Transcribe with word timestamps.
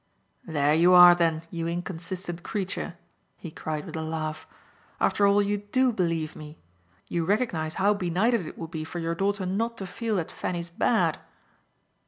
"There 0.47 0.73
you 0.73 0.95
are 0.95 1.13
then, 1.13 1.43
you 1.51 1.67
inconsistent 1.67 2.41
creature," 2.41 2.97
he 3.37 3.51
cried 3.51 3.85
with 3.85 3.95
a 3.95 4.01
laugh: 4.01 4.47
"after 4.99 5.27
all 5.27 5.43
you 5.43 5.59
DO 5.59 5.91
believe 5.93 6.35
me! 6.35 6.57
You 7.05 7.23
recognise 7.23 7.75
how 7.75 7.93
benighted 7.93 8.47
it 8.47 8.57
would 8.57 8.71
be 8.71 8.83
for 8.83 8.97
your 8.97 9.13
daughter 9.13 9.45
not 9.45 9.77
to 9.77 9.85
feel 9.85 10.15
that 10.15 10.31
Fanny's 10.31 10.71
bad." 10.71 11.19